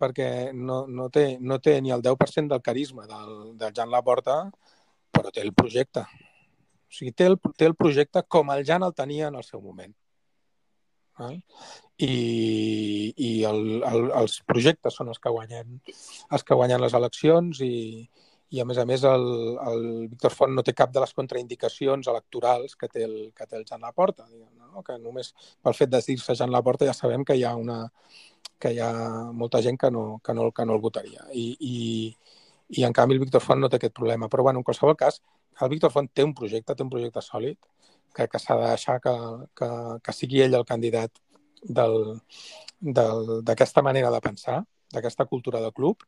perquè 0.00 0.28
no, 0.56 0.82
no, 0.88 1.08
té, 1.12 1.26
no 1.40 1.58
té 1.60 1.78
ni 1.84 1.92
el 1.94 2.04
10% 2.04 2.54
del 2.54 2.64
carisma 2.64 3.06
del, 3.10 3.34
del 3.60 3.74
Jan 3.76 3.92
Laporta 3.92 4.42
però 5.12 5.32
té 5.34 5.42
el 5.44 5.54
projecte. 5.56 6.04
O 6.88 6.94
sigui, 6.98 7.12
té 7.12 7.26
el, 7.28 7.36
té 7.58 7.66
el 7.68 7.76
projecte 7.76 8.22
com 8.28 8.52
el 8.54 8.64
Jan 8.68 8.86
el 8.86 8.94
tenia 8.96 9.28
en 9.32 9.38
el 9.40 9.44
seu 9.44 9.60
moment. 9.60 9.92
Val? 11.18 11.40
I, 11.98 12.14
i 13.16 13.30
el, 13.48 13.62
el, 13.82 14.04
els 14.20 14.38
projectes 14.46 14.94
són 14.94 15.10
els 15.10 15.18
que 15.18 15.32
guanyen, 15.34 15.80
els 16.30 16.46
que 16.46 16.58
guanyen 16.58 16.84
les 16.84 16.94
eleccions 16.94 17.60
i, 17.66 17.74
i 18.50 18.60
a 18.62 18.64
més 18.64 18.78
a 18.80 18.84
més 18.88 19.02
el, 19.04 19.26
el 19.70 19.82
Víctor 20.08 20.32
Font 20.32 20.54
no 20.56 20.64
té 20.64 20.72
cap 20.76 20.92
de 20.92 21.02
les 21.02 21.12
contraindicacions 21.16 22.08
electorals 22.08 22.76
que 22.80 22.88
té 22.88 23.04
el, 23.04 23.16
que 23.36 23.46
té 23.46 23.58
el 23.58 23.66
Jan 23.68 23.84
Laporta, 23.84 24.24
no? 24.30 24.82
que 24.86 24.96
només 25.02 25.34
pel 25.62 25.76
fet 25.76 25.92
de 25.92 26.00
dir-se 26.06 26.36
Jan 26.38 26.52
Laporta 26.54 26.88
ja 26.88 26.96
sabem 26.96 27.26
que 27.28 27.36
hi 27.36 27.44
ha 27.44 27.54
una 27.56 27.82
que 28.58 28.72
hi 28.74 28.80
ha 28.82 28.92
molta 29.32 29.60
gent 29.62 29.78
que 29.78 29.90
no, 29.94 30.20
que 30.24 30.34
no, 30.34 30.50
que 30.52 30.64
no 30.66 30.74
el 30.74 30.80
votaria. 30.82 31.26
I, 31.32 31.44
i, 31.60 31.76
i 32.80 32.84
en 32.84 32.94
canvi 32.96 33.14
el 33.14 33.22
Víctor 33.22 33.44
Font 33.44 33.60
no 33.62 33.68
té 33.70 33.78
aquest 33.78 33.94
problema. 33.94 34.28
Però 34.28 34.42
bueno, 34.42 34.58
en 34.58 34.66
qualsevol 34.66 34.96
cas, 34.98 35.20
el 35.62 35.70
Víctor 35.70 35.92
Font 35.94 36.08
té 36.10 36.24
un 36.26 36.34
projecte, 36.34 36.74
té 36.74 36.82
un 36.82 36.90
projecte 36.90 37.22
sòlid, 37.22 37.58
que, 38.16 38.26
que 38.26 38.40
s'ha 38.42 38.56
de 38.58 38.66
deixar 38.72 38.98
que, 39.04 39.14
que, 39.58 39.68
que 40.02 40.12
sigui 40.16 40.42
ell 40.42 40.58
el 40.58 40.66
candidat 40.66 41.22
d'aquesta 42.82 43.82
manera 43.86 44.10
de 44.14 44.20
pensar, 44.24 44.62
d'aquesta 44.94 45.26
cultura 45.30 45.60
de 45.62 45.72
club, 45.76 46.02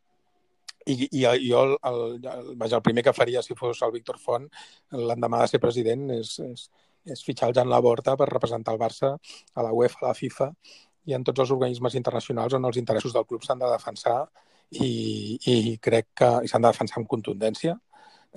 i, 0.87 1.09
i 1.21 1.25
jo 1.25 1.63
el, 1.63 1.75
el, 1.91 1.99
el, 2.25 2.53
vaja, 2.57 2.77
el 2.77 2.83
primer 2.83 3.05
que 3.05 3.17
faria 3.17 3.43
si 3.43 3.57
fos 3.59 3.83
el 3.87 3.93
Víctor 3.93 4.19
Font 4.19 4.47
l'endemà 4.93 5.43
de 5.43 5.51
ser 5.53 5.61
president 5.63 6.07
és, 6.17 6.37
és, 6.45 6.69
és 7.05 7.25
fitxar 7.25 7.51
el 7.51 7.57
Jan 7.59 7.69
Laborta 7.73 8.17
per 8.17 8.31
representar 8.31 8.75
el 8.75 8.81
Barça 8.81 9.13
a 9.13 9.67
la 9.67 9.73
UEFA, 9.77 10.05
a 10.05 10.09
la 10.11 10.17
FIFA 10.17 10.51
i 11.11 11.17
en 11.17 11.25
tots 11.25 11.45
els 11.45 11.53
organismes 11.57 11.97
internacionals 11.99 12.57
on 12.57 12.65
els 12.69 12.81
interessos 12.81 13.13
del 13.17 13.27
club 13.29 13.45
s'han 13.45 13.61
de 13.61 13.71
defensar 13.73 14.19
i, 14.71 15.39
i 15.51 15.77
crec 15.83 16.11
que 16.17 16.31
s'han 16.49 16.65
de 16.65 16.73
defensar 16.73 17.01
amb 17.01 17.11
contundència 17.11 17.77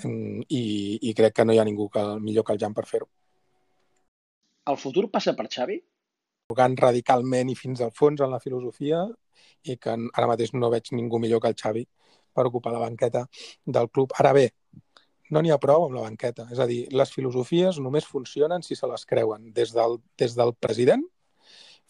i, 0.03 0.63
i 1.01 1.13
crec 1.13 1.35
que 1.37 1.45
no 1.45 1.53
hi 1.53 1.59
ha 1.61 1.67
ningú 1.67 1.89
que, 1.93 2.03
millor 2.19 2.45
que 2.47 2.55
el 2.55 2.61
Jan 2.61 2.73
per 2.73 2.87
fer-ho. 2.89 3.09
El 4.71 4.79
futur 4.79 5.09
passa 5.11 5.35
per 5.37 5.49
Xavi? 5.51 5.77
Jugant 6.49 6.75
radicalment 6.79 7.51
i 7.51 7.57
fins 7.59 7.81
al 7.83 7.91
fons 7.95 8.23
en 8.23 8.31
la 8.31 8.39
filosofia 8.39 9.03
i 9.69 9.75
que 9.79 9.93
ara 9.93 10.29
mateix 10.29 10.53
no 10.55 10.71
veig 10.71 10.91
ningú 10.95 11.19
millor 11.19 11.43
que 11.43 11.51
el 11.51 11.59
Xavi 11.59 11.83
per 12.33 12.47
ocupar 12.49 12.73
la 12.73 12.83
banqueta 12.83 13.25
del 13.65 13.89
club. 13.89 14.13
Ara 14.19 14.33
bé, 14.35 14.49
no 15.33 15.41
n'hi 15.41 15.53
ha 15.53 15.59
prou 15.61 15.87
amb 15.87 15.97
la 15.97 16.05
banqueta. 16.05 16.47
És 16.53 16.61
a 16.61 16.67
dir, 16.69 16.83
les 16.91 17.11
filosofies 17.13 17.79
només 17.81 18.07
funcionen 18.09 18.65
si 18.65 18.77
se 18.79 18.89
les 18.89 19.05
creuen, 19.09 19.51
des 19.55 19.73
del, 19.75 19.99
des 20.19 20.37
del 20.37 20.55
president 20.59 21.05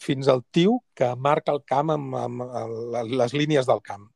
fins 0.04 0.28
al 0.28 0.44
tio 0.52 0.80
que 0.98 1.14
marca 1.16 1.54
el 1.54 1.62
camp 1.70 1.94
amb, 1.94 2.16
amb, 2.18 2.44
amb 2.44 3.14
les 3.14 3.36
línies 3.38 3.70
del 3.70 3.82
camp. 3.86 4.10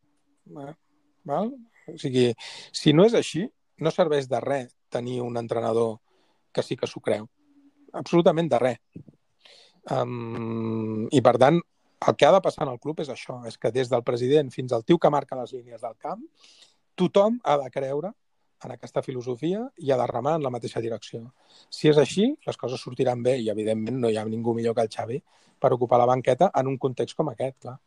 Val? 1.28 1.54
O 1.88 1.98
sigui, 2.02 2.32
si 2.76 2.94
no 2.94 3.06
és 3.08 3.16
així, 3.16 3.46
no 3.80 3.94
serveix 3.94 4.28
de 4.28 4.42
res 4.44 4.74
tenir 4.92 5.22
un 5.22 5.38
entrenador 5.40 5.98
que 6.52 6.64
sí 6.64 6.76
que 6.76 6.90
s'ho 6.90 7.04
creu. 7.04 7.28
Absolutament 7.94 8.50
de 8.52 8.60
res. 8.64 8.80
Um, 9.92 11.08
I, 11.12 11.22
per 11.24 11.38
tant, 11.40 11.62
el 12.06 12.16
que 12.16 12.26
ha 12.26 12.32
de 12.32 12.42
passar 12.42 12.68
en 12.68 12.74
el 12.74 12.80
club 12.80 13.02
és 13.02 13.10
això, 13.10 13.40
és 13.50 13.58
que 13.58 13.72
des 13.74 13.90
del 13.90 14.04
president 14.06 14.52
fins 14.54 14.74
al 14.74 14.86
tio 14.86 15.00
que 15.02 15.10
marca 15.10 15.38
les 15.40 15.54
línies 15.56 15.82
del 15.82 15.96
camp, 15.98 16.24
tothom 16.96 17.40
ha 17.44 17.58
de 17.64 17.70
creure 17.74 18.14
en 18.66 18.74
aquesta 18.74 19.04
filosofia 19.06 19.64
i 19.78 19.92
ha 19.92 19.98
de 19.98 20.08
remar 20.10 20.36
en 20.38 20.46
la 20.46 20.52
mateixa 20.54 20.82
direcció. 20.82 21.24
Si 21.70 21.90
és 21.90 21.98
així, 22.02 22.30
les 22.46 22.58
coses 22.58 22.82
sortiran 22.82 23.22
bé 23.24 23.38
i, 23.42 23.50
evidentment, 23.54 24.00
no 24.02 24.10
hi 24.10 24.18
ha 24.18 24.26
ningú 24.26 24.54
millor 24.58 24.76
que 24.76 24.86
el 24.86 24.94
Xavi 24.94 25.20
per 25.60 25.74
ocupar 25.74 26.00
la 26.02 26.10
banqueta 26.10 26.52
en 26.56 26.68
un 26.74 26.78
context 26.78 27.18
com 27.18 27.30
aquest, 27.34 27.58
clar. 27.66 27.78